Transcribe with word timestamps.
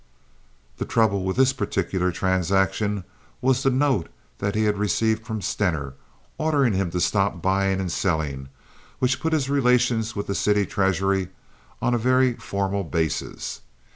The 0.77 0.85
trouble 0.85 1.23
with 1.23 1.37
this 1.37 1.53
particular 1.53 2.11
transaction 2.11 3.03
was 3.39 3.61
the 3.61 3.69
note 3.69 4.09
that 4.39 4.55
he 4.55 4.63
had 4.63 4.79
received 4.79 5.23
from 5.27 5.43
Stener 5.43 5.93
ordering 6.39 6.73
him 6.73 6.89
to 6.89 6.99
stop 6.99 7.33
both 7.33 7.41
buying 7.43 7.79
and 7.79 7.91
selling, 7.91 8.49
which 8.97 9.19
put 9.19 9.31
his 9.31 9.47
relations 9.47 10.15
with 10.15 10.25
the 10.25 10.33
city 10.33 10.65
treasury 10.65 11.27
on 11.83 11.93
a 11.93 11.99
very 11.99 12.33
formal 12.33 12.83
basis. 12.83 13.61